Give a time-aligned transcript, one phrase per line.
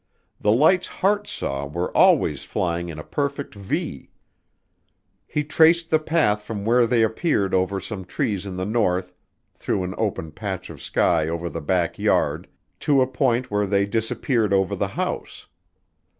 [0.39, 4.09] The lights Hart saw were always flying in a perfect V.
[5.27, 9.13] He traced the path from where they appeared over some trees in the north,
[9.53, 12.47] through an open patch of sky over the back yard,
[12.79, 15.45] to a point where they disappeared over the house.